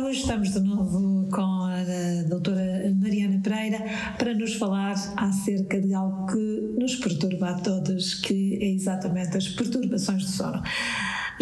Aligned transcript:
Hoje 0.00 0.20
estamos 0.20 0.54
de 0.54 0.60
novo 0.60 1.28
com 1.30 1.42
a 1.42 2.22
doutora 2.26 2.90
Mariana 2.98 3.38
Pereira 3.42 3.78
para 4.16 4.32
nos 4.32 4.54
falar 4.54 4.94
acerca 5.18 5.78
de 5.82 5.92
algo 5.92 6.26
que 6.28 6.74
nos 6.80 6.96
perturba 6.96 7.50
a 7.50 7.54
todos, 7.60 8.14
que 8.14 8.58
é 8.62 8.72
exatamente 8.72 9.36
as 9.36 9.48
perturbações 9.48 10.22
de 10.22 10.30
sono 10.30 10.62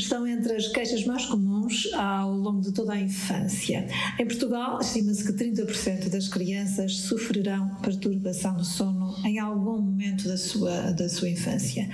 estão 0.01 0.27
entre 0.27 0.55
as 0.55 0.69
queixas 0.69 1.05
mais 1.05 1.27
comuns 1.27 1.89
ao 1.95 2.33
longo 2.33 2.61
de 2.61 2.73
toda 2.73 2.95
a 2.95 3.01
infância. 3.01 3.87
Em 4.19 4.27
Portugal, 4.27 4.81
estima-se 4.81 5.25
que 5.25 5.33
30% 5.33 6.09
das 6.09 6.29
crianças 6.29 6.97
sofrerão 6.97 7.69
perturbação 7.83 8.57
do 8.57 8.65
sono 8.65 9.15
em 9.25 9.39
algum 9.39 9.81
momento 9.81 10.27
da 10.27 10.37
sua, 10.37 10.93
da 10.93 11.09
sua 11.09 11.29
infância. 11.29 11.89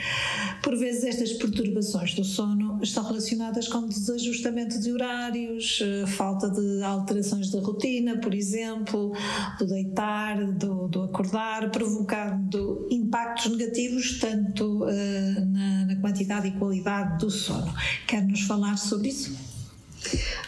Por 0.62 0.76
vezes, 0.76 1.04
estas 1.04 1.32
perturbações 1.32 2.14
do 2.14 2.24
sono 2.24 2.65
estão 2.82 3.04
relacionadas 3.04 3.68
com 3.68 3.86
desajustamento 3.86 4.80
de 4.80 4.92
horários, 4.92 5.80
eh, 5.82 6.06
falta 6.06 6.48
de 6.50 6.82
alterações 6.82 7.50
da 7.50 7.60
rotina, 7.60 8.18
por 8.18 8.34
exemplo, 8.34 9.12
do 9.58 9.66
deitar, 9.66 10.52
do, 10.52 10.88
do 10.88 11.02
acordar, 11.02 11.70
provocando 11.70 12.86
impactos 12.90 13.56
negativos 13.56 14.18
tanto 14.20 14.84
uh, 14.84 15.46
na, 15.46 15.86
na 15.86 15.96
quantidade 15.96 16.48
e 16.48 16.52
qualidade 16.52 17.18
do 17.18 17.30
sono. 17.30 17.72
Quer 18.06 18.22
nos 18.22 18.42
falar 18.42 18.76
sobre 18.76 19.08
isso? 19.08 19.36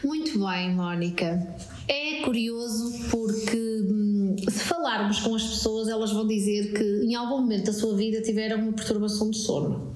Muito 0.04 0.38
bem, 0.38 0.74
Mónica. 0.74 1.56
É 1.88 2.22
curioso 2.22 2.92
porque 3.10 3.82
se 4.48 4.60
falarmos 4.60 5.20
com 5.20 5.34
as 5.34 5.42
pessoas, 5.42 5.88
elas 5.88 6.12
vão 6.12 6.26
dizer 6.26 6.72
que 6.72 6.84
em 7.04 7.14
algum 7.14 7.40
momento 7.40 7.66
da 7.66 7.72
sua 7.72 7.96
vida 7.96 8.20
tiveram 8.20 8.58
uma 8.60 8.72
perturbação 8.72 9.30
de 9.30 9.38
sono. 9.38 9.92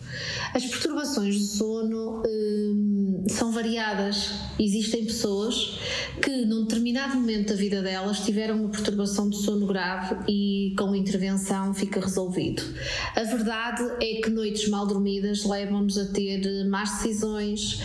As 0.54 0.64
perturbações 0.64 1.34
de 1.34 1.46
sono 1.46 2.22
hum, 2.26 3.24
são 3.28 3.52
variadas. 3.52 4.30
Existem 4.58 5.04
pessoas 5.04 5.78
que, 6.20 6.44
num 6.44 6.64
determinado 6.64 7.14
momento 7.14 7.50
da 7.50 7.54
vida 7.54 7.82
delas, 7.82 8.20
tiveram 8.20 8.56
uma 8.56 8.68
perturbação 8.68 9.30
de 9.30 9.36
sono 9.38 9.66
grave 9.66 10.16
e, 10.28 10.74
com 10.78 10.94
intervenção, 10.94 11.72
fica 11.72 12.00
resolvido. 12.00 12.62
A 13.16 13.22
verdade 13.22 13.82
é 14.00 14.20
que 14.20 14.30
noites 14.30 14.68
mal 14.68 14.86
dormidas 14.86 15.44
levam-nos 15.44 15.96
a 15.98 16.06
ter 16.06 16.66
más 16.68 16.90
decisões, 16.98 17.80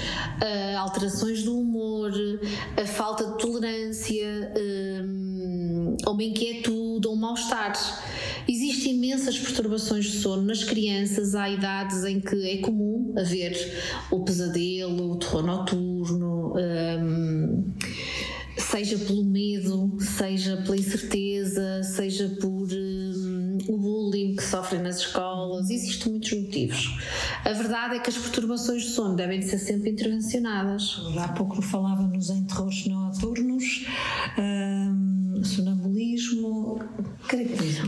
alterações 0.78 1.44
do 1.44 1.58
humor, 1.58 2.12
a 2.76 2.86
falta 2.86 3.26
de 3.26 3.38
tolerância, 3.38 4.54
hum, 5.06 5.96
ou 6.06 6.14
uma 6.14 6.24
inquietude 6.48 7.08
ou 7.08 7.14
um 7.14 7.18
mal-estar. 7.18 7.74
Existem 8.48 8.96
imensas 8.96 9.38
perturbações 9.38 10.06
de 10.06 10.20
sono 10.20 10.44
nas 10.44 10.64
crianças, 10.64 11.36
há 11.36 11.50
idades 11.50 12.04
em 12.04 12.20
que 12.20 12.36
é 12.50 12.58
comum 12.58 13.14
haver 13.18 13.56
o 14.10 14.24
pesadelo, 14.24 15.12
o 15.12 15.16
terror 15.18 15.44
noturno. 15.44 16.54
Um, 16.56 17.74
seja 18.58 18.98
pelo 18.98 19.24
medo, 19.24 19.98
seja 20.00 20.58
pela 20.58 20.76
incerteza, 20.76 21.84
seja 21.84 22.28
por 22.42 22.68
um, 22.72 23.58
o 23.68 23.78
bullying 23.78 24.36
que 24.36 24.44
sofrem 24.44 24.82
nas 24.82 24.98
escolas, 24.98 25.70
existem 25.70 26.12
muitos 26.12 26.32
motivos. 26.34 26.98
A 27.46 27.54
verdade 27.54 27.96
é 27.96 28.00
que 28.00 28.10
as 28.10 28.18
perturbações 28.18 28.84
de 28.84 28.90
sono 28.90 29.16
devem 29.16 29.42
ser 29.42 29.60
sempre 29.60 29.92
intervencionadas. 29.92 31.02
Há 31.18 31.30
pouco 31.30 31.62
falávamos 31.62 32.30
em 32.30 32.44
terrores 32.44 32.86
noturnos, 32.88 33.86
um, 34.38 35.17
sonambulismo, 35.44 36.80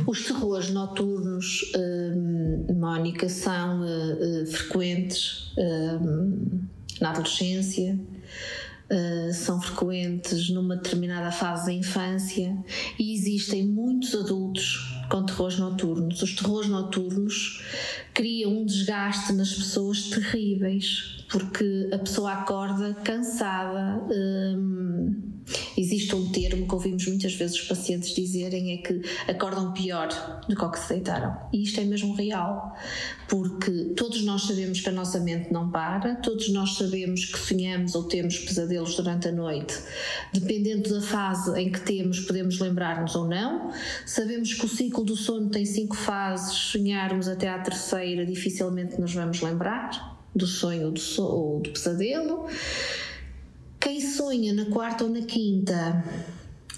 Os 0.07 0.25
terrores 0.25 0.69
noturnos, 0.69 1.71
um, 1.75 2.73
Mónica, 2.79 3.29
são 3.29 3.81
uh, 3.81 4.43
uh, 4.43 4.45
frequentes 4.47 5.51
hum, 5.57 6.61
na 6.99 7.11
adolescência 7.11 7.97
uh, 8.89 9.33
são 9.33 9.61
frequentes 9.61 10.49
numa 10.49 10.75
determinada 10.75 11.31
fase 11.31 11.67
da 11.67 11.73
infância 11.73 12.57
e 12.97 13.13
existem 13.13 13.65
muitos 13.65 14.15
adultos 14.15 14.79
com 15.09 15.25
terrores 15.25 15.57
noturnos. 15.57 16.21
Os 16.21 16.35
terrores 16.35 16.69
noturnos 16.69 17.63
criam 18.13 18.61
um 18.61 18.65
desgaste 18.65 19.33
nas 19.33 19.53
pessoas 19.53 20.09
terríveis, 20.09 21.25
porque 21.29 21.89
a 21.93 21.99
pessoa 21.99 22.33
acorda 22.33 22.93
cansada. 23.03 24.03
Um, 24.11 25.29
existe 25.77 26.13
um 26.15 26.31
termo 26.31 26.67
que 26.67 26.73
ouvimos 26.73 27.07
muitas 27.07 27.33
vezes 27.33 27.59
os 27.61 27.67
pacientes 27.67 28.13
dizerem 28.13 28.73
é 28.73 28.77
que 28.77 29.01
acordam 29.27 29.71
pior 29.71 30.09
do 30.47 30.55
que 30.55 30.63
ao 30.63 30.71
que 30.71 30.79
se 30.79 30.89
deitaram. 30.89 31.35
E 31.53 31.63
isto 31.63 31.79
é 31.79 31.85
mesmo 31.85 32.13
real, 32.13 32.75
porque 33.27 33.93
todos 33.95 34.23
nós 34.23 34.43
sabemos 34.43 34.81
que 34.81 34.89
a 34.89 34.91
nossa 34.91 35.19
mente 35.19 35.51
não 35.51 35.71
para, 35.71 36.15
todos 36.15 36.49
nós 36.49 36.75
sabemos 36.75 37.25
que 37.25 37.39
sonhamos 37.39 37.95
ou 37.95 38.03
temos 38.03 38.37
pesadelos 38.39 38.95
durante 38.95 39.27
a 39.27 39.31
noite. 39.31 39.75
Dependendo 40.33 40.93
da 40.93 41.01
fase 41.01 41.59
em 41.59 41.71
que 41.71 41.81
temos, 41.81 42.19
podemos 42.21 42.59
lembrar-nos 42.59 43.15
ou 43.15 43.27
não. 43.27 43.71
Sabemos 44.05 44.53
que 44.53 44.65
o 44.65 44.69
ciclo 44.69 45.03
do 45.03 45.15
sono 45.15 45.49
tem 45.49 45.65
cinco 45.65 45.95
fases, 45.95 46.53
sonharmos 46.55 47.27
até 47.27 47.49
à 47.49 47.59
terceira, 47.59 48.25
dificilmente 48.25 48.99
nos 48.99 49.13
vamos 49.13 49.41
lembrar 49.41 50.18
do 50.39 50.47
sonho 50.47 50.87
ou 50.87 50.91
do, 50.91 50.99
so 50.99 51.23
ou 51.23 51.59
do 51.59 51.69
pesadelo. 51.69 52.47
Quem 53.79 54.01
sonha 54.01 54.51
na 54.53 54.65
quarta 54.65 55.03
ou 55.03 55.09
na 55.09 55.21
quinta 55.21 56.03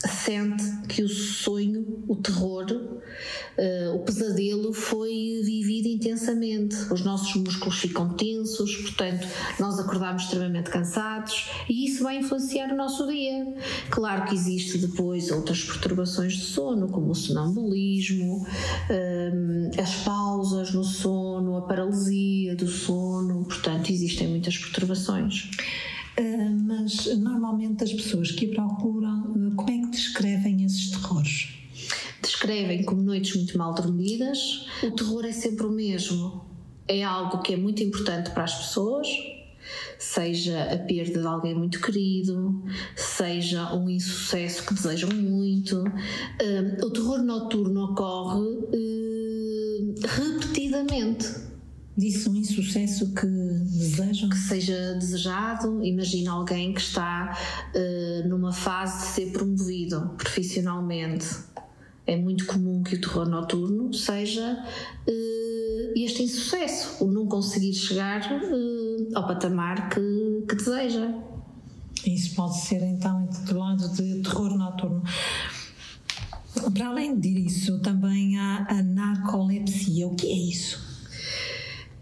sente 0.08 0.64
que 0.88 1.04
o 1.04 1.10
sonho, 1.10 2.04
o 2.08 2.16
terror, 2.16 2.66
uh, 2.72 3.96
o 3.96 4.00
pesadelo 4.00 4.74
foi 4.74 5.42
vivido 5.44 5.88
intensamente. 5.88 6.76
Os 6.92 7.02
nossos 7.02 7.36
músculos 7.36 7.80
ficam 7.80 8.14
tensos, 8.16 8.76
portanto, 8.78 9.28
nós 9.60 9.80
acordamos 9.80 10.24
extremamente 10.24 10.70
cansados 10.70 11.50
e 11.70 11.86
isso 11.86 12.04
vai 12.04 12.18
influenciar 12.18 12.72
o 12.72 12.76
nosso 12.76 13.08
dia. 13.08 13.56
Claro 13.90 14.26
que 14.26 14.36
existe 14.36 14.78
depois 14.78 15.32
outras 15.32 15.64
perturbações 15.64 16.34
de 16.34 16.44
sono, 16.44 16.88
como 16.88 17.12
o 17.12 17.16
sonambulismo, 17.16 18.46
um, 18.90 19.72
as 19.82 19.96
pausas 20.04 20.74
no 20.74 20.84
sono, 20.84 21.58
a 21.58 21.62
paralisia 21.62 22.56
do 22.56 22.68
sono, 22.68 23.46
portanto, 23.46 23.92
existem 23.92 24.28
muitas 24.28 24.58
perturbações. 24.58 25.50
Uh, 26.20 26.58
mas 26.68 27.06
normalmente 27.18 27.84
as 27.84 27.94
pessoas 27.94 28.32
que 28.32 28.48
procuram, 28.48 29.32
uh, 29.32 29.51
como 29.62 29.70
é 29.70 29.86
que 29.86 29.92
descrevem 29.92 30.66
esses 30.66 30.90
terrores? 30.90 31.50
Descrevem 32.22 32.84
como 32.84 33.02
noites 33.02 33.36
muito 33.36 33.58
mal 33.58 33.74
dormidas. 33.74 34.66
O 34.84 34.92
terror 34.92 35.24
é 35.26 35.32
sempre 35.32 35.66
o 35.68 35.70
mesmo. 35.70 36.44
É 36.88 37.04
algo 37.04 37.42
que 37.42 37.54
é 37.54 37.58
muito 37.58 37.84
importante 37.84 38.32
para 38.32 38.44
as 38.44 38.56
pessoas, 38.56 39.08
seja 40.00 40.74
a 40.74 40.78
perda 40.80 41.22
de 41.22 41.28
alguém 41.28 41.54
muito 41.54 41.80
querido, 41.80 42.64
seja 42.96 43.74
um 43.74 43.88
insucesso 43.90 44.66
que 44.66 44.74
desejam 44.74 45.12
muito. 45.12 45.78
Uh, 45.78 46.86
o 46.86 46.90
terror 46.90 47.22
noturno 47.22 47.86
ocorre 47.86 48.58
repetidamente 50.04 51.51
disse 52.02 52.28
um 52.28 52.36
insucesso 52.36 53.14
que 53.14 53.28
desejam? 53.28 54.28
Que 54.28 54.38
seja 54.38 54.96
desejado. 54.96 55.84
Imagina 55.86 56.32
alguém 56.32 56.74
que 56.74 56.82
está 56.82 57.38
uh, 57.76 58.28
numa 58.28 58.52
fase 58.52 59.02
de 59.02 59.14
ser 59.14 59.32
promovido 59.32 60.10
profissionalmente. 60.18 61.28
É 62.08 62.18
muito 62.18 62.48
comum 62.48 62.82
que 62.82 62.96
o 62.96 63.02
terror 63.02 63.30
noturno 63.30 63.94
seja 63.94 64.66
uh, 65.08 65.94
este 65.96 66.24
insucesso, 66.24 67.04
o 67.04 67.12
não 67.12 67.28
conseguir 67.28 67.74
chegar 67.74 68.22
uh, 68.32 69.10
ao 69.14 69.28
patamar 69.28 69.90
que, 69.90 70.46
que 70.50 70.56
deseja. 70.56 71.14
Isso 72.04 72.34
pode 72.34 72.58
ser 72.58 72.82
então 72.82 73.22
intitulado 73.22 73.88
de 73.94 74.24
terror 74.24 74.58
noturno. 74.58 75.04
Para 76.74 76.88
além 76.88 77.20
disso, 77.20 77.80
também 77.80 78.40
há 78.40 78.66
a 78.68 78.82
narcolepsia. 78.82 80.08
O 80.08 80.16
que 80.16 80.26
é 80.26 80.36
isso? 80.50 80.91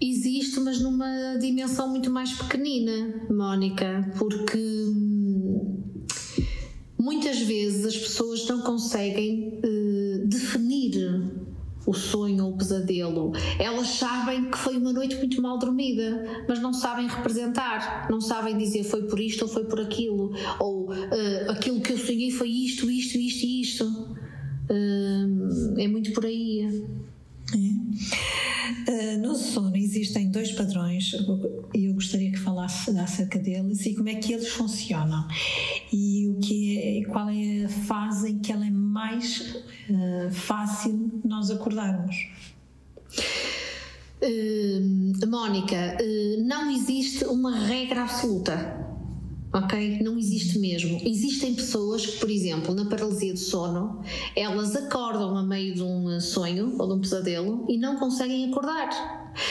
Existe, 0.01 0.59
mas 0.61 0.79
numa 0.79 1.37
dimensão 1.39 1.89
muito 1.89 2.09
mais 2.09 2.31
pequenina, 2.31 3.25
Mónica, 3.29 4.09
porque 4.17 4.57
hum, 4.57 5.83
muitas 6.97 7.39
vezes 7.39 7.85
as 7.85 7.97
pessoas 7.97 8.47
não 8.47 8.61
conseguem 8.61 9.59
uh, 9.59 10.27
definir 10.27 11.49
o 11.85 11.93
sonho 11.93 12.45
ou 12.45 12.53
o 12.53 12.57
pesadelo. 12.57 13.33
Elas 13.59 13.87
sabem 13.87 14.49
que 14.49 14.57
foi 14.57 14.77
uma 14.77 14.93
noite 14.93 15.15
muito 15.17 15.41
mal 15.41 15.57
dormida, 15.57 16.45
mas 16.47 16.61
não 16.61 16.71
sabem 16.71 17.07
representar, 17.07 18.07
não 18.09 18.21
sabem 18.21 18.57
dizer 18.57 18.83
foi 18.83 19.03
por 19.03 19.19
isto 19.19 19.43
ou 19.43 19.47
foi 19.47 19.65
por 19.65 19.81
aquilo, 19.81 20.31
ou 20.59 20.91
uh, 20.91 21.51
aquilo 21.51 21.81
que 21.81 21.93
eu 21.93 21.97
sonhei 21.97 22.31
foi 22.31 22.49
isto, 22.49 22.89
isto, 22.89 23.17
isto 23.17 23.45
e 23.45 23.61
isto. 23.61 23.85
Uh, 24.69 25.79
é 25.79 25.87
muito 25.87 26.13
por 26.13 26.25
aí. 26.25 26.87
Uh, 28.89 29.19
no 29.19 29.35
sono 29.35 29.77
existem 29.77 30.31
dois 30.31 30.51
padrões 30.51 31.13
e 31.75 31.85
eu 31.85 31.93
gostaria 31.93 32.31
que 32.31 32.39
falasse 32.39 32.89
acerca 32.97 33.37
deles 33.37 33.85
e 33.85 33.93
como 33.93 34.09
é 34.09 34.15
que 34.15 34.33
eles 34.33 34.47
funcionam 34.47 35.27
e 35.93 36.27
o 36.27 36.39
que 36.39 36.79
é, 36.79 37.05
qual 37.05 37.29
é 37.29 37.65
a 37.65 37.69
fase 37.69 38.31
em 38.31 38.39
que 38.39 38.51
ela 38.51 38.65
é 38.65 38.71
mais 38.71 39.63
uh, 39.91 40.31
fácil 40.31 41.21
nós 41.23 41.51
acordarmos. 41.51 42.15
Uh, 44.23 45.27
Mónica, 45.27 45.95
não 46.47 46.71
existe 46.71 47.25
uma 47.25 47.55
regra 47.55 48.01
absoluta. 48.01 48.88
Ok? 49.51 49.99
Não 50.01 50.17
existe 50.17 50.59
mesmo. 50.59 50.99
Existem 51.03 51.53
pessoas 51.53 52.05
que, 52.05 52.19
por 52.19 52.29
exemplo, 52.29 52.73
na 52.73 52.85
paralisia 52.85 53.33
do 53.33 53.39
sono, 53.39 54.01
elas 54.35 54.75
acordam 54.75 55.35
a 55.37 55.43
meio 55.43 55.73
de 55.73 55.83
um 55.83 56.19
sonho 56.19 56.75
ou 56.77 56.87
de 56.87 56.93
um 56.93 57.01
pesadelo 57.01 57.65
e 57.67 57.77
não 57.77 57.97
conseguem 57.97 58.49
acordar. 58.49 58.89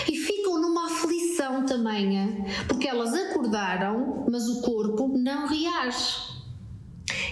E 0.08 0.16
ficam 0.16 0.60
numa 0.60 0.86
aflição 0.86 1.64
tamanha, 1.66 2.44
porque 2.66 2.86
elas 2.88 3.12
acordaram, 3.12 4.26
mas 4.30 4.48
o 4.48 4.60
corpo 4.60 5.08
não 5.16 5.46
reage. 5.46 6.38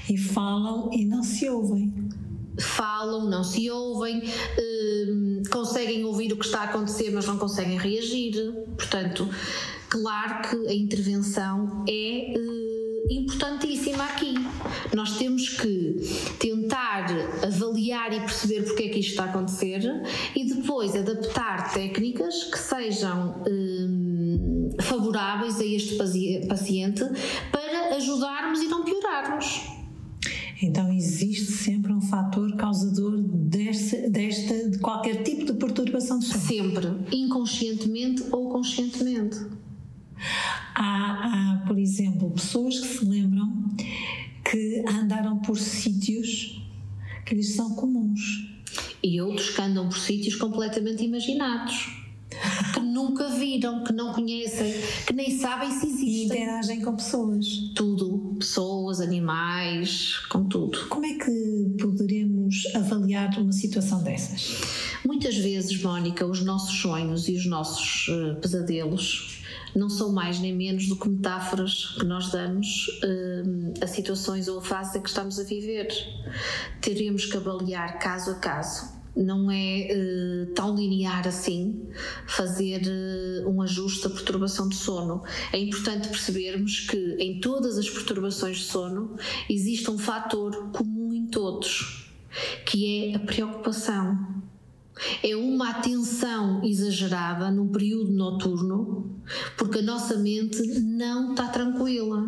E 0.09 0.17
falam 0.17 0.91
e 0.93 1.05
não 1.05 1.23
se 1.23 1.49
ouvem. 1.49 1.93
Falam, 2.59 3.29
não 3.29 3.45
se 3.45 3.71
ouvem, 3.71 4.23
hum, 4.59 5.43
conseguem 5.51 6.05
ouvir 6.07 6.33
o 6.33 6.39
que 6.39 6.47
está 6.47 6.61
a 6.61 6.65
acontecer, 6.65 7.11
mas 7.11 7.27
não 7.27 7.37
conseguem 7.37 7.77
reagir. 7.77 8.35
Portanto, 8.77 9.29
claro 9.89 10.49
que 10.49 10.69
a 10.69 10.75
intervenção 10.75 11.85
é 11.89 12.35
uh, 12.37 13.13
importantíssima 13.13 14.05
aqui. 14.05 14.35
Nós 14.95 15.17
temos 15.17 15.49
que 15.49 15.97
tentar 16.39 17.07
avaliar 17.45 18.13
e 18.13 18.21
perceber 18.21 18.63
porque 18.63 18.85
é 18.85 18.89
que 18.89 19.01
isto 19.01 19.11
está 19.11 19.25
a 19.25 19.27
acontecer 19.27 19.83
e 20.35 20.45
depois 20.45 20.95
adaptar 20.95 21.73
técnicas 21.73 22.45
que 22.45 22.59
sejam 22.59 23.43
um, 23.49 24.71
favoráveis 24.81 25.61
a 25.61 25.65
este 25.65 25.97
paciente 26.47 27.05
para 27.53 27.97
ajudarmos 27.97 28.61
e 28.61 28.69
não 28.69 28.85
piorarmos. 28.85 29.77
Então 30.63 30.91
existe 30.91 31.53
sempre 31.53 31.93
um 31.93 32.01
fator 32.01 32.57
causador 32.57 33.19
desta, 33.19 34.09
desta 34.09 34.71
de 34.71 34.79
qualquer 34.79 35.23
tipo 35.23 35.45
de 35.45 35.53
perturbação 35.53 36.19
de 36.19 36.27
sono. 36.27 36.41
Sempre, 36.41 36.87
inconscientemente 37.13 38.25
ou 38.33 38.51
conscientemente. 38.51 39.39
Há, 40.75 40.83
há, 40.83 41.67
por 41.67 41.79
exemplo, 41.79 42.31
pessoas 42.31 42.79
que 42.81 42.87
se 42.87 43.05
lembram 43.05 43.75
que 44.51 44.85
andaram 44.89 45.39
por 45.39 45.59
sítios 45.59 46.63
que 47.25 47.35
lhes 47.35 47.55
são 47.55 47.75
comuns. 47.75 48.21
E 49.03 49.21
outros 49.21 49.51
que 49.51 49.61
andam 49.61 49.89
por 49.89 49.99
sítios 49.99 50.37
completamente 50.37 51.05
imaginados. 51.05 51.91
Que 52.75 52.81
nunca 52.81 53.29
viram, 53.29 53.85
que 53.85 53.93
não 53.93 54.13
conhecem, 54.13 54.75
que 55.07 55.13
nem 55.13 55.39
sabem 55.39 55.71
se 55.71 55.87
existem. 55.87 56.09
E 56.09 56.25
interagem 56.25 56.83
com 56.83 56.95
pessoas. 56.95 57.47
Tudo. 57.75 58.37
Pessoas, 58.39 59.01
animais, 59.01 60.17
com 60.31 60.45
tudo. 60.45 60.87
Como 60.89 61.07
é 61.07 61.15
que 61.15 61.77
poderemos 61.81 62.67
avaliar 62.75 63.39
uma 63.39 63.53
situação 63.53 64.03
dessas? 64.03 64.61
Muitas 65.05 65.37
vezes, 65.37 65.81
Mónica, 65.83 66.27
os 66.27 66.43
nossos 66.45 66.79
sonhos 66.79 67.29
e 67.29 67.37
os 67.37 67.47
nossos 67.47 68.09
uh, 68.09 68.41
pesadelos 68.41 69.46
não 69.77 69.91
são 69.91 70.11
mais 70.11 70.41
nem 70.41 70.55
menos 70.55 70.89
do 70.89 70.97
que 70.97 71.09
metáforas 71.09 71.95
que 71.99 72.05
nós 72.05 72.33
damos 72.33 72.89
uh, 73.05 73.75
a 73.85 73.87
situações 73.87 74.49
ou 74.49 74.59
a 74.59 74.63
fase 74.63 74.99
em 74.99 75.03
que 75.03 75.09
estamos 75.09 75.39
a 75.39 75.45
viver. 75.45 75.89
Teremos 76.81 77.27
que 77.27 77.37
avaliar 77.37 77.99
caso 77.99 78.31
a 78.31 78.35
caso. 78.37 78.97
Não 79.15 79.51
é 79.51 79.89
uh, 79.93 80.55
tão 80.55 80.75
linear 80.75 81.29
assim 81.29 81.89
fazer 82.27 82.83
uh, 82.87 83.51
um 83.51 83.61
ajuste 83.61 84.09
da 84.09 84.15
perturbação 84.15 84.69
de 84.69 84.77
sono. 84.77 85.23
É 85.53 85.59
importante 85.59 86.09
percebermos 86.09 86.81
que 86.81 87.17
em 87.19 87.39
todas 87.41 87.77
as 87.77 87.89
perturbações 87.89 88.59
de 88.59 88.65
sono 88.65 89.17
existe 89.49 89.91
um 89.91 89.99
fator 89.99 90.71
comum 90.73 91.13
em 91.13 91.27
todos, 91.27 92.11
que 92.65 93.11
é 93.11 93.17
a 93.17 93.19
preocupação 93.19 94.36
é 95.23 95.37
uma 95.37 95.71
atenção 95.71 96.65
exagerada 96.65 97.51
no 97.51 97.69
período 97.69 98.13
noturno, 98.13 99.21
porque 99.57 99.79
a 99.81 99.83
nossa 99.83 100.17
mente 100.17 100.63
não 100.81 101.31
está 101.31 101.49
tranquila. 101.49 102.27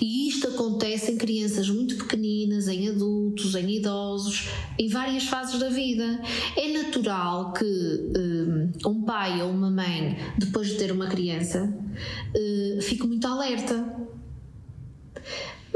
E 0.00 0.28
isto 0.28 0.46
acontece 0.46 1.10
em 1.10 1.18
crianças 1.18 1.68
muito 1.68 1.96
pequeninas, 1.96 2.68
em 2.68 2.88
adultos, 2.88 3.56
em 3.56 3.78
idosos, 3.78 4.48
em 4.78 4.88
várias 4.88 5.24
fases 5.24 5.58
da 5.58 5.68
vida. 5.68 6.22
É 6.56 6.72
natural 6.72 7.52
que 7.52 7.64
um, 7.64 8.88
um 8.88 9.02
pai 9.02 9.42
ou 9.42 9.50
uma 9.50 9.70
mãe, 9.70 10.16
depois 10.38 10.68
de 10.68 10.74
ter 10.76 10.92
uma 10.92 11.08
criança, 11.08 11.64
uh, 11.64 12.82
fique 12.82 13.04
muito 13.06 13.26
alerta. 13.26 14.06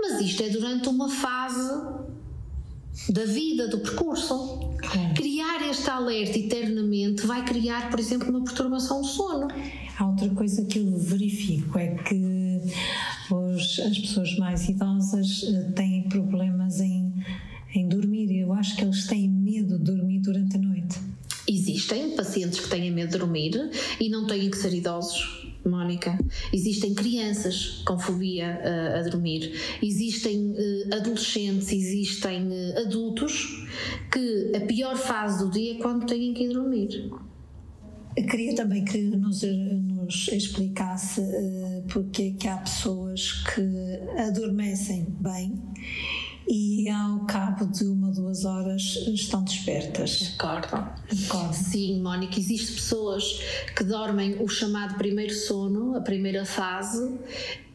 Mas 0.01 0.21
isto 0.21 0.41
é 0.45 0.51
durante 0.51 0.89
uma 0.89 1.09
fase 1.09 1.83
da 3.09 3.25
vida, 3.25 3.67
do 3.67 3.79
percurso. 3.79 4.68
Criar 5.15 5.69
este 5.69 5.91
alerta 5.91 6.39
eternamente 6.39 7.27
vai 7.27 7.45
criar, 7.45 7.91
por 7.91 8.01
exemplo, 8.01 8.31
uma 8.31 8.45
perturbação 8.45 9.03
do 9.03 9.07
sono. 9.07 9.49
Há 9.99 10.07
outra 10.07 10.29
coisa 10.31 10.65
que 10.65 10.79
eu 10.79 10.99
verifico 10.99 11.79
é 11.79 11.95
que 11.95 12.61
os, 13.31 13.79
as 13.81 13.99
pessoas 13.99 14.37
mais 14.37 14.69
idosas 14.69 15.45
eh, 15.45 15.73
têm 15.73 16.09
problemas 16.09 16.81
em, 16.81 17.13
em 17.75 17.89
dormir. 17.89 18.31
Eu 18.41 18.53
acho 18.53 18.77
que 18.77 18.85
eles 18.85 19.07
têm 19.07 19.29
medo 19.29 19.79
de 19.79 19.85
dormir 19.85 20.21
durante 20.21 20.57
a 20.57 20.61
noite. 20.61 20.99
Existem 21.47 22.15
pacientes 22.15 22.61
que 22.61 22.69
têm 22.69 22.91
medo 22.91 23.13
de 23.13 23.19
dormir 23.19 23.71
e 23.99 24.09
não 24.09 24.27
têm 24.27 24.51
que 24.51 24.57
ser 24.57 24.73
idosos 24.73 25.38
Mónica. 25.65 26.19
Existem 26.53 26.95
crianças 26.95 27.83
com 27.87 27.99
fobia 27.99 28.61
uh, 28.63 28.99
a 28.99 29.03
dormir, 29.09 29.53
existem 29.83 30.53
uh, 30.53 30.95
adolescentes, 30.95 31.73
existem 31.73 32.49
uh, 32.49 32.79
adultos 32.87 33.67
que 34.13 34.53
a 34.57 34.61
pior 34.61 34.97
fase 34.97 35.45
do 35.45 35.51
dia 35.51 35.75
é 35.75 35.79
quando 35.79 36.07
têm 36.07 36.33
que 36.33 36.45
ir 36.45 36.53
dormir. 36.53 37.11
queria 38.15 38.55
também 38.55 38.85
que 38.85 38.99
nos, 38.99 39.43
nos 39.43 40.29
explicasse 40.29 41.23
porque 41.93 42.23
é 42.23 42.31
que 42.33 42.49
há 42.49 42.57
pessoas 42.57 43.45
que 43.45 44.21
adormecem 44.21 45.07
bem 45.21 45.61
e 46.49 46.89
ao 46.89 47.27
cabo 47.27 47.67
de 47.67 47.85
uma, 47.85 48.11
duas 48.11 48.47
horas 48.47 48.97
estão 49.07 49.45
despertas. 49.45 50.35
Acordam. 50.39 50.89
Acordam. 51.27 51.53
Sim, 51.53 52.01
Mónica, 52.01 52.41
existem 52.41 52.75
pessoas 52.75 53.41
que 53.77 53.85
dormem 53.85 54.43
o 54.43 54.49
chamado 54.49 54.97
primeiro 54.97 55.35
sono, 55.35 55.95
a 55.95 56.01
primeira 56.01 56.47
fase, 56.47 57.19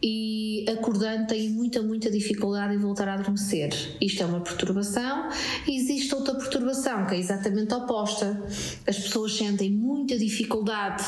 e 0.02 0.66
acordando 0.68 1.28
têm 1.28 1.50
muita, 1.50 1.84
muita 1.84 2.10
dificuldade 2.10 2.74
em 2.74 2.80
voltar 2.80 3.08
a 3.08 3.14
adormecer. 3.14 3.70
Isto 4.02 4.24
é 4.24 4.26
uma 4.26 4.42
perturbação. 4.42 5.30
Existe 5.68 6.14
outra 6.16 6.34
perturbação 6.34 7.06
que 7.06 7.14
é 7.14 7.20
exatamente 7.20 7.74
oposta. 7.76 8.42
As 8.88 8.98
pessoas 8.98 9.36
sentem 9.36 9.70
muita 9.70 10.18
dificuldade 10.18 11.06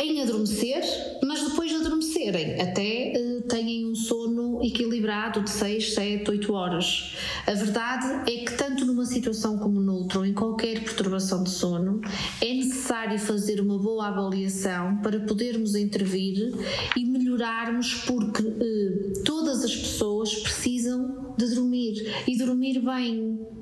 em 0.00 0.22
adormecer, 0.22 0.82
mas 1.22 1.42
depois 1.42 1.70
de 1.70 1.76
adormecerem, 1.76 2.60
até 2.60 3.12
uh, 3.16 3.42
têm 3.42 3.86
um 3.86 3.94
sono 3.94 4.62
equilibrado 4.64 5.42
de 5.42 5.50
6, 5.50 5.94
7, 5.94 6.30
8 6.30 6.52
horas. 6.52 7.14
A 7.46 7.52
verdade 7.52 8.30
é 8.30 8.44
que, 8.44 8.56
tanto 8.56 8.84
numa 8.84 9.04
situação 9.04 9.58
como 9.58 9.80
noutra, 9.80 10.20
ou 10.20 10.26
em 10.26 10.32
qualquer 10.32 10.82
perturbação 10.82 11.44
de 11.44 11.50
sono, 11.50 12.00
é 12.40 12.54
necessário 12.54 13.18
fazer 13.18 13.60
uma 13.60 13.78
boa 13.78 14.08
avaliação 14.08 14.96
para 14.98 15.20
podermos 15.20 15.74
intervir 15.74 16.52
e 16.96 17.04
melhorarmos, 17.04 17.94
porque 18.06 18.42
uh, 18.42 19.22
todas 19.24 19.62
as 19.62 19.76
pessoas 19.76 20.34
precisam 20.34 21.34
de 21.36 21.54
dormir 21.54 22.24
e 22.26 22.36
dormir 22.36 22.80
bem. 22.80 23.61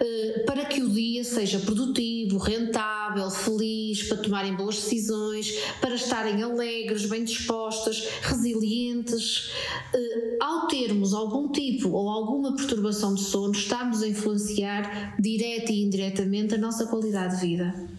Eh, 0.00 0.44
para 0.46 0.64
que 0.64 0.82
o 0.82 0.88
dia 0.88 1.24
seja 1.24 1.58
produtivo, 1.58 2.38
rentável, 2.38 3.30
feliz, 3.30 4.04
para 4.04 4.18
tomarem 4.18 4.54
boas 4.54 4.76
decisões, 4.76 5.52
para 5.80 5.94
estarem 5.94 6.42
alegres, 6.42 7.06
bem 7.06 7.24
dispostas, 7.24 8.06
resilientes. 8.22 9.50
Eh, 9.92 10.36
ao 10.40 10.66
termos 10.68 11.12
algum 11.12 11.50
tipo 11.50 11.90
ou 11.90 12.08
alguma 12.08 12.54
perturbação 12.54 13.14
de 13.14 13.22
sono, 13.22 13.52
estamos 13.52 14.02
a 14.02 14.08
influenciar 14.08 15.16
direta 15.18 15.72
e 15.72 15.82
indiretamente 15.82 16.54
a 16.54 16.58
nossa 16.58 16.86
qualidade 16.86 17.40
de 17.40 17.46
vida. 17.46 17.97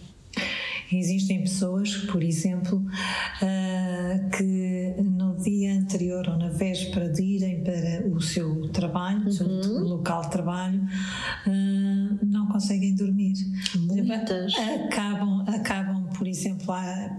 Existem 0.91 1.41
pessoas, 1.41 1.95
por 1.95 2.23
exemplo, 2.23 2.77
uh, 2.77 4.29
que 4.31 4.95
no 5.03 5.37
dia 5.37 5.73
anterior 5.73 6.27
ou 6.27 6.37
na 6.37 6.49
véspera 6.49 7.09
de 7.09 7.23
irem 7.23 7.63
para 7.63 8.07
o 8.07 8.19
seu 8.19 8.67
trabalho, 8.69 9.27
o 9.27 9.31
seu 9.31 9.47
uhum. 9.47 9.83
local 9.83 10.21
de 10.21 10.31
trabalho, 10.31 10.81
uh, 10.81 12.25
não 12.25 12.47
conseguem 12.47 12.95
dormir. 12.95 13.33
Muitas. 13.75 14.53
Acabam, 14.57 15.45
acabam, 15.47 16.07
por 16.17 16.27
exemplo, 16.27 16.73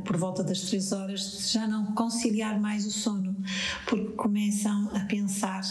por 0.04 0.16
volta 0.16 0.42
das 0.42 0.62
três 0.62 0.90
horas, 0.92 1.38
de 1.38 1.52
já 1.52 1.68
não 1.68 1.94
conciliar 1.94 2.60
mais 2.60 2.84
o 2.86 2.90
sono, 2.90 3.29
porque 3.86 4.12
começam 4.12 4.90
a 4.94 5.00
pensar 5.00 5.62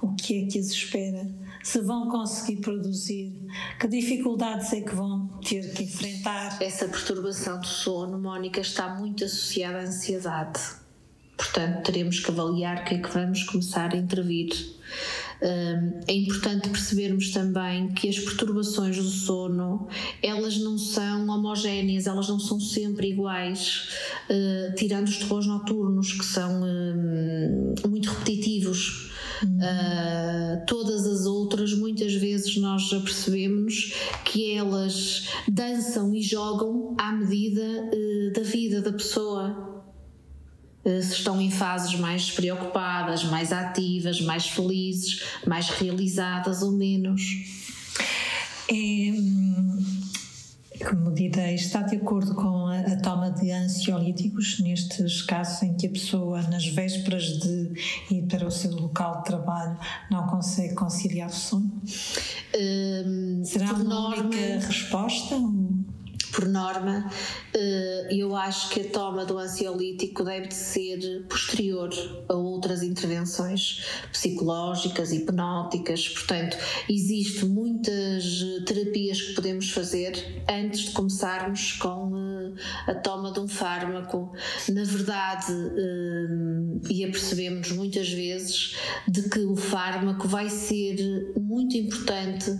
o 0.00 0.14
que 0.14 0.44
é 0.44 0.46
que 0.46 0.58
as 0.58 0.66
espera 0.66 1.28
se 1.62 1.80
vão 1.82 2.08
conseguir 2.08 2.60
produzir, 2.62 3.46
que 3.78 3.88
dificuldades 3.88 4.72
é 4.72 4.80
que 4.80 4.94
vão 4.94 5.28
ter 5.44 5.72
que 5.74 5.82
enfrentar. 5.82 6.56
Essa 6.62 6.88
perturbação 6.88 7.60
do 7.60 7.66
sono, 7.66 8.18
Mónica, 8.18 8.60
está 8.60 8.94
muito 8.94 9.24
associada 9.24 9.78
à 9.78 9.82
ansiedade. 9.82 10.60
Portanto, 11.36 11.84
teremos 11.84 12.20
que 12.20 12.30
avaliar 12.30 12.78
o 12.78 12.84
que 12.84 12.94
é 12.94 12.98
que 12.98 13.08
vamos 13.10 13.44
começar 13.44 13.92
a 13.92 13.96
intervir. 13.96 14.50
É 15.40 16.12
importante 16.12 16.68
percebermos 16.68 17.30
também 17.30 17.88
que 17.92 18.08
as 18.08 18.18
perturbações 18.18 18.96
do 18.96 19.04
sono 19.04 19.88
elas 20.22 20.58
não 20.58 20.76
são 20.76 21.28
homogéneas, 21.28 22.06
elas 22.06 22.28
não 22.28 22.40
são 22.40 22.58
sempre 22.58 23.10
iguais, 23.10 23.88
uh, 24.28 24.74
tirando 24.74 25.06
os 25.06 25.18
terrores 25.18 25.46
noturnos 25.46 26.12
que 26.12 26.24
são 26.24 26.62
uh, 26.62 27.88
muito 27.88 28.10
repetitivos. 28.10 29.08
Uh, 29.44 30.66
todas 30.66 31.06
as 31.06 31.24
outras, 31.24 31.72
muitas 31.72 32.12
vezes 32.14 32.56
nós 32.56 32.88
já 32.88 33.00
percebemos 33.00 33.94
que 34.24 34.52
elas 34.52 35.28
dançam 35.46 36.12
e 36.12 36.22
jogam 36.22 36.96
à 36.98 37.12
medida 37.12 37.62
uh, 37.62 38.32
da 38.32 38.42
vida 38.42 38.82
da 38.82 38.92
pessoa. 38.92 39.77
Eh, 40.88 41.02
se 41.02 41.12
estão 41.12 41.38
em 41.40 41.50
fases 41.50 41.94
mais 41.98 42.30
preocupadas, 42.30 43.22
mais 43.24 43.52
ativas, 43.52 44.20
mais 44.22 44.46
felizes, 44.46 45.22
mais 45.46 45.68
realizadas 45.68 46.62
ou 46.62 46.72
menos. 46.72 47.20
É, 48.70 49.12
como 50.84 51.12
direi, 51.12 51.54
está 51.54 51.82
de 51.82 51.96
acordo 51.96 52.34
com 52.34 52.66
a, 52.66 52.78
a, 52.78 52.96
toma 52.96 53.30
de 53.30 53.50
ansiolíticos 53.50 54.60
nestes 54.60 55.22
casos 55.22 55.62
em 55.62 55.74
que 55.74 55.86
a 55.86 55.90
pessoa, 55.90 56.42
nas 56.42 56.66
vésperas 56.66 57.24
de 57.24 57.72
ir 58.10 58.22
para 58.28 58.46
o 58.46 58.50
seu 58.50 58.70
local 58.72 59.18
de 59.18 59.24
trabalho, 59.24 59.78
não 60.10 60.26
consegue 60.26 60.74
conciliar 60.74 61.28
o 61.28 61.32
sono? 61.32 61.70
Hum, 62.56 63.42
Será 63.44 63.72
uma 63.72 63.84
norma, 63.84 64.24
única 64.24 64.66
resposta? 64.66 65.36
Por 66.32 66.46
norma, 66.46 67.10
eh, 67.54 68.08
eu 68.10 68.34
acho 68.36 68.70
que 68.70 68.80
a 68.80 68.90
toma 68.90 69.24
do 69.24 69.38
ansiolítico 69.38 70.24
deve 70.24 70.50
ser 70.50 71.26
posterior 71.28 71.90
a 72.28 72.34
outras 72.34 72.82
intervenções 72.82 73.84
psicológicas, 74.12 75.12
hipnóticas. 75.12 76.08
Portanto, 76.08 76.56
existem 76.88 77.48
muitas 77.48 78.44
terapias 78.66 79.20
que 79.20 79.34
podemos 79.34 79.70
fazer 79.70 80.42
antes 80.48 80.80
de 80.80 80.90
começarmos 80.92 81.72
com 81.72 82.54
eh, 82.86 82.90
a 82.90 82.94
toma 82.94 83.32
de 83.32 83.40
um 83.40 83.48
fármaco. 83.48 84.32
Na 84.68 84.84
verdade, 84.84 85.52
eh, 85.52 86.77
e 86.88 87.04
apercebemos 87.04 87.72
muitas 87.72 88.08
vezes 88.10 88.76
de 89.06 89.28
que 89.28 89.40
o 89.40 89.56
fármaco 89.56 90.28
vai 90.28 90.48
ser 90.48 90.96
muito 91.40 91.76
importante 91.76 92.50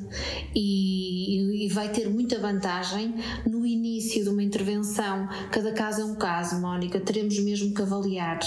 e, 0.54 1.66
e 1.66 1.68
vai 1.68 1.90
ter 1.90 2.08
muita 2.08 2.38
vantagem 2.38 3.14
no 3.46 3.66
início 3.66 4.22
de 4.22 4.30
uma 4.30 4.42
intervenção. 4.42 5.28
Cada 5.50 5.72
caso 5.72 6.02
é 6.02 6.04
um 6.04 6.16
caso, 6.16 6.60
Mónica, 6.60 7.00
teremos 7.00 7.38
mesmo 7.40 7.74
que 7.74 7.82
avaliar. 7.82 8.38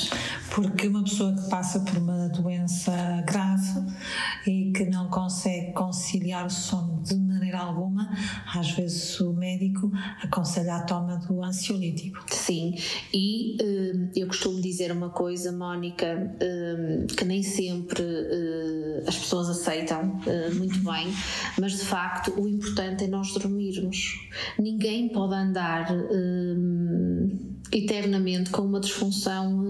Porque 0.54 0.88
uma 0.88 1.04
pessoa 1.04 1.36
que 1.36 1.50
passa 1.50 1.80
por 1.80 1.98
uma 1.98 2.28
doença 2.30 2.92
grave 3.28 3.82
e 4.48 4.72
que 4.72 4.86
não 4.86 5.10
consegue 5.10 5.74
conciliar 5.74 6.46
o 6.46 6.50
sono 6.50 7.02
de 7.04 7.16
maneira 7.16 7.60
alguma, 7.60 8.10
às 8.54 8.72
vezes 8.72 9.20
o 9.20 9.34
médico 9.34 9.92
aconselha 10.22 10.76
a 10.76 10.84
toma 10.84 11.18
do 11.18 11.44
ansiolítico. 11.44 12.24
Sim, 12.30 12.76
e 13.14 13.58
uh, 13.62 14.12
eu 14.16 14.28
costumo 14.28 14.62
dizer 14.62 14.92
uma 14.92 15.10
coisa, 15.10 15.52
Uh, 15.62 17.06
que 17.16 17.24
nem 17.24 17.44
sempre 17.44 18.02
uh, 18.02 19.08
as 19.08 19.18
pessoas 19.18 19.50
aceitam 19.50 20.20
muito 20.56 20.80
bem, 20.80 21.14
mas 21.60 21.74
de 21.74 21.86
facto 21.86 22.34
o 22.40 22.48
importante 22.48 23.04
é 23.04 23.08
nós 23.08 23.32
dormirmos. 23.34 24.28
Ninguém 24.58 25.10
pode 25.10 25.36
andar 25.36 25.88
eternamente 27.72 28.50
com 28.50 28.64
uma 28.64 28.80
disfunção 28.80 29.64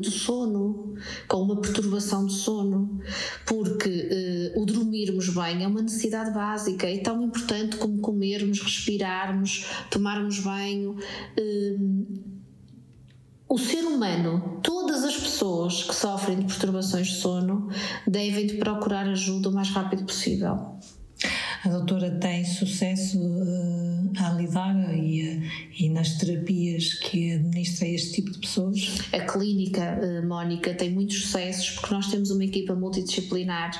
do 0.00 0.10
sono, 0.10 0.94
com 1.28 1.42
uma 1.42 1.60
perturbação 1.60 2.26
do 2.26 2.32
sono, 2.32 3.00
porque 3.46 4.52
o 4.56 4.64
dormirmos 4.64 5.28
bem 5.30 5.64
é 5.64 5.66
uma 5.66 5.82
necessidade 5.82 6.32
básica, 6.32 6.86
é 6.88 6.98
tão 6.98 7.22
importante 7.22 7.76
como 7.76 8.00
comermos, 8.00 8.60
respirarmos, 8.60 9.66
tomarmos 9.90 10.40
banho. 10.40 10.96
O 13.54 13.58
ser 13.58 13.84
humano, 13.84 14.58
todas 14.64 15.04
as 15.04 15.16
pessoas 15.16 15.84
que 15.84 15.94
sofrem 15.94 16.40
de 16.40 16.44
perturbações 16.44 17.06
de 17.06 17.14
sono, 17.14 17.68
devem 18.04 18.48
de 18.48 18.56
procurar 18.56 19.06
ajuda 19.06 19.48
o 19.48 19.52
mais 19.52 19.70
rápido 19.70 20.04
possível. 20.04 20.76
A 21.64 21.68
doutora 21.70 22.10
tem 22.10 22.44
sucesso 22.44 23.18
uh, 23.18 24.12
a 24.18 24.32
lidar 24.34 24.94
e, 24.94 25.42
e, 25.78 25.88
nas 25.88 26.18
terapias 26.18 26.92
que 26.92 27.32
administra 27.32 27.88
este 27.88 28.16
tipo 28.16 28.32
de 28.32 28.38
pessoas? 28.38 28.98
A 29.10 29.20
clínica, 29.20 29.98
uh, 29.98 30.28
Mónica, 30.28 30.74
tem 30.74 30.90
muitos 30.90 31.22
sucessos 31.22 31.70
porque 31.70 31.94
nós 31.94 32.08
temos 32.08 32.30
uma 32.30 32.44
equipa 32.44 32.74
multidisciplinar 32.74 33.70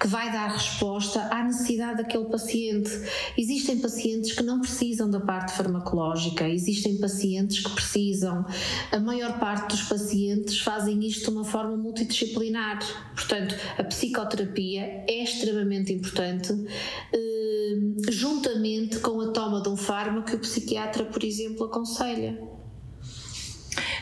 que 0.00 0.08
vai 0.08 0.32
dar 0.32 0.50
resposta 0.50 1.32
à 1.32 1.44
necessidade 1.44 1.98
daquele 1.98 2.24
paciente. 2.24 2.90
Existem 3.36 3.78
pacientes 3.78 4.32
que 4.32 4.42
não 4.42 4.60
precisam 4.60 5.08
da 5.08 5.20
parte 5.20 5.52
farmacológica, 5.52 6.48
existem 6.48 6.98
pacientes 6.98 7.60
que 7.60 7.70
precisam. 7.70 8.44
A 8.90 8.98
maior 8.98 9.38
parte 9.38 9.76
dos 9.76 9.82
pacientes 9.82 10.58
fazem 10.58 11.06
isto 11.06 11.30
de 11.30 11.36
uma 11.36 11.44
forma 11.44 11.76
multidisciplinar. 11.76 12.80
Portanto, 13.14 13.54
a 13.78 13.84
psicoterapia 13.84 15.04
é 15.06 15.22
extremamente 15.22 15.92
importante. 15.92 16.52
Uh, 16.52 17.27
juntamente 18.10 18.98
com 19.00 19.20
a 19.20 19.32
toma 19.32 19.62
de 19.62 19.68
um 19.68 19.76
fármaco 19.76 20.28
que 20.28 20.36
o 20.36 20.38
psiquiatra, 20.38 21.04
por 21.04 21.22
exemplo, 21.24 21.66
aconselha. 21.66 22.40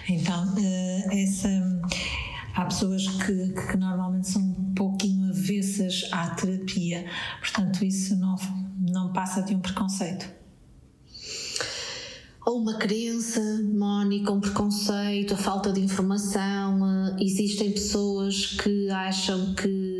Então, 0.08 0.54
eh, 0.58 1.23
essa, 1.23 1.49
há 2.54 2.64
pessoas 2.64 3.06
que, 3.06 3.49
que 3.52 3.76
normalmente 3.76 4.28
são 4.28 4.42
um 4.42 4.75
pouquinho 4.75 5.30
avessas 5.30 6.08
à 6.12 6.30
terapia, 6.30 7.04
portanto, 7.40 7.85
isso 7.85 8.16
não, 8.16 8.37
não 8.78 9.12
passa 9.12 9.42
de 9.42 9.54
um 9.54 9.61
preconceito 9.61 10.37
ou 12.46 12.61
uma 12.61 12.75
crença, 12.75 13.40
Mónica, 13.75 14.30
um 14.30 14.38
preconceito, 14.38 15.35
a 15.35 15.37
falta 15.37 15.73
de 15.73 15.80
informação. 15.80 16.78
Eh, 16.87 17.25
existem 17.25 17.73
pessoas 17.73 18.46
que 18.46 18.88
acham 18.88 19.52
que 19.54 19.96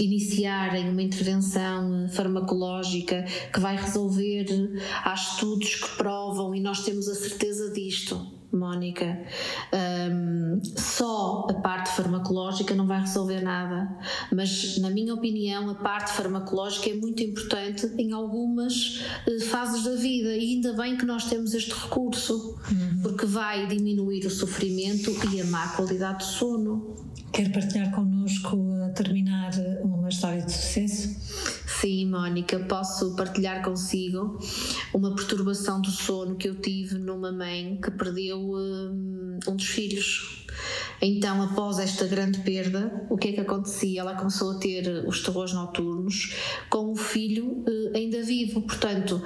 iniciarem 0.00 0.88
uma 0.88 1.02
intervenção 1.02 2.08
farmacológica 2.10 3.24
que 3.52 3.60
vai 3.60 3.76
resolver, 3.76 4.46
há 5.04 5.14
estudos 5.14 5.76
que 5.76 5.96
provam 5.96 6.54
e 6.54 6.60
nós 6.60 6.84
temos 6.84 7.08
a 7.08 7.14
certeza 7.14 7.72
disto 7.72 8.43
Mónica, 8.56 9.20
um, 10.10 10.60
só 10.76 11.46
a 11.50 11.54
parte 11.54 11.90
farmacológica 11.90 12.74
não 12.74 12.86
vai 12.86 13.00
resolver 13.00 13.40
nada, 13.40 13.88
mas 14.32 14.78
na 14.78 14.90
minha 14.90 15.14
opinião 15.14 15.70
a 15.70 15.74
parte 15.74 16.12
farmacológica 16.12 16.90
é 16.90 16.94
muito 16.94 17.22
importante 17.22 17.86
em 17.98 18.12
algumas 18.12 19.02
uh, 19.26 19.44
fases 19.46 19.84
da 19.84 19.94
vida 19.96 20.36
e 20.36 20.54
ainda 20.54 20.72
bem 20.74 20.96
que 20.96 21.04
nós 21.04 21.24
temos 21.24 21.54
este 21.54 21.72
recurso, 21.72 22.58
uhum. 22.70 23.00
porque 23.02 23.26
vai 23.26 23.66
diminuir 23.66 24.26
o 24.26 24.30
sofrimento 24.30 25.10
e 25.32 25.40
a 25.40 25.44
má 25.44 25.68
qualidade 25.68 26.18
do 26.18 26.24
sono. 26.24 26.94
Quer 27.32 27.50
partilhar 27.50 27.90
connosco 27.90 28.56
a 28.84 28.90
terminar 28.90 29.50
uma 29.82 30.08
história 30.08 30.40
de 30.40 30.52
sucesso? 30.52 31.63
Sim, 31.84 32.08
Mónica, 32.08 32.58
posso 32.60 33.14
partilhar 33.14 33.62
consigo 33.62 34.38
uma 34.94 35.14
perturbação 35.14 35.82
do 35.82 35.90
sono 35.90 36.34
que 36.34 36.48
eu 36.48 36.54
tive 36.54 36.96
numa 36.96 37.30
mãe 37.30 37.78
que 37.78 37.90
perdeu 37.90 38.38
um, 38.38 39.38
um 39.46 39.54
dos 39.54 39.66
filhos. 39.66 40.46
Então, 41.02 41.42
após 41.42 41.78
esta 41.78 42.06
grande 42.06 42.40
perda, 42.40 43.06
o 43.10 43.18
que 43.18 43.28
é 43.28 43.32
que 43.32 43.40
acontecia? 43.40 44.00
Ela 44.00 44.14
começou 44.14 44.52
a 44.52 44.58
ter 44.58 45.04
os 45.06 45.22
terrores 45.22 45.52
noturnos 45.52 46.34
com 46.70 46.90
o 46.90 46.96
filho 46.96 47.62
uh, 47.68 47.94
ainda 47.94 48.22
vivo. 48.22 48.62
Portanto, 48.62 49.20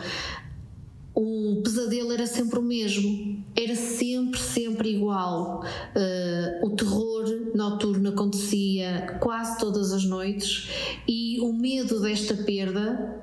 o 1.20 1.60
pesadelo 1.62 2.12
era 2.12 2.28
sempre 2.28 2.60
o 2.60 2.62
mesmo, 2.62 3.44
era 3.56 3.75
sempre, 3.75 4.38
sempre 4.38 4.94
igual. 4.94 5.64
Uh, 5.64 6.64
o 6.64 6.76
terror 6.76 7.25
noturno 7.56 8.10
acontecia 8.10 9.18
quase 9.20 9.58
todas 9.58 9.92
as 9.92 10.04
noites 10.04 10.70
e 11.08 11.40
o 11.40 11.52
medo 11.52 12.00
desta 12.00 12.37
perda 12.37 13.20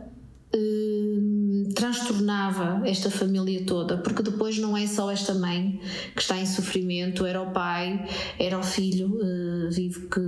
uh, 0.54 1.74
transtornava 1.74 2.86
esta 2.86 3.10
família 3.10 3.66
toda, 3.66 4.00
porque 4.00 4.22
depois 4.22 4.58
não 4.58 4.76
é 4.76 4.86
só 4.86 5.10
esta 5.10 5.34
mãe 5.34 5.80
que 6.14 6.22
está 6.22 6.38
em 6.38 6.46
sofrimento, 6.46 7.26
era 7.26 7.42
o 7.42 7.54
pai, 7.54 8.06
era 8.38 8.60
o 8.60 8.64
filho 8.64 9.08
uh, 9.08 9.72
vivo 9.72 10.10
que, 10.10 10.20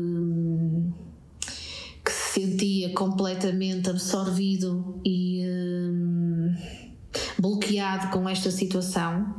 se 2.09 2.39
sentia 2.39 2.93
completamente 2.93 3.89
absorvido 3.89 5.01
e 5.03 5.43
bloqueado 7.67 8.09
com 8.09 8.27
esta 8.27 8.49
situação, 8.49 9.35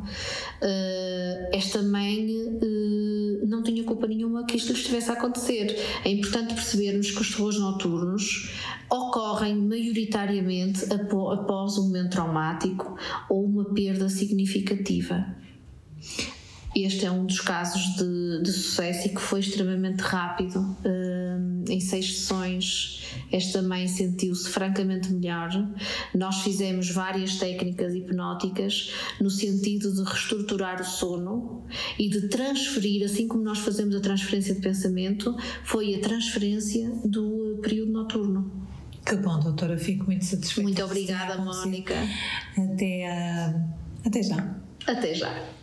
uh, 0.63 1.49
esta 1.53 1.83
mãe 1.83 2.27
uh, 2.27 3.47
não 3.47 3.63
tinha 3.63 3.83
culpa 3.85 4.07
nenhuma 4.07 4.45
que 4.45 4.57
isto 4.57 4.73
lhe 4.73 4.79
estivesse 4.79 5.11
a 5.11 5.15
acontecer. 5.15 5.77
É 6.05 6.11
importante 6.11 6.55
percebermos 6.55 7.11
que 7.11 7.21
os 7.21 7.35
terrores 7.35 7.59
noturnos 7.59 8.51
ocorrem 8.91 9.57
maioritariamente 9.57 10.85
após 10.93 11.79
um 11.79 11.87
momento 11.87 12.11
traumático 12.11 12.97
ou 13.29 13.45
uma 13.45 13.73
perda 13.73 14.09
significativa. 14.09 15.25
Este 16.85 17.07
é 17.07 17.11
um 17.11 17.25
dos 17.25 17.41
casos 17.41 17.97
de, 17.97 18.43
de 18.43 18.53
sucesso 18.53 19.07
e 19.07 19.11
que 19.11 19.21
foi 19.21 19.41
extremamente 19.41 20.01
rápido. 20.01 20.61
Uh, 20.85 21.65
em 21.71 21.81
seis 21.81 22.19
sessões, 22.19 23.03
esta 23.31 23.63
mãe 23.63 23.87
sentiu-se 23.87 24.49
francamente 24.49 25.13
melhor. 25.13 25.51
Nós 26.15 26.43
fizemos 26.43 26.91
várias 26.91 27.37
técnicas 27.37 27.95
hipnóticas 27.95 28.93
no 29.21 29.31
sentido 29.31 29.93
de 29.95 30.03
reestruturar 30.03 30.81
o 30.81 30.85
sono 30.85 31.65
e 31.99 32.09
de 32.09 32.29
transferir, 32.29 33.05
assim 33.05 33.29
como 33.29 33.43
nós 33.43 33.59
fazemos 33.59 33.95
a 33.95 34.01
transferência 34.01 34.55
de 34.55 34.61
pensamento, 34.61 35.37
foi 35.65 35.95
a 35.95 36.01
transferência 36.01 36.91
do 37.05 37.59
período 37.63 37.93
noturno. 37.93 38.69
Que 39.05 39.17
bom, 39.17 39.41
doutora, 39.41 39.79
fico 39.79 40.05
muito 40.05 40.25
satisfeita. 40.25 40.63
Muito 40.63 40.85
obrigada, 40.85 41.39
Mónica. 41.39 41.95
Até, 42.53 43.55
uh, 43.55 44.07
até 44.07 44.23
já. 44.23 44.57
Até 44.87 45.15
já. 45.15 45.58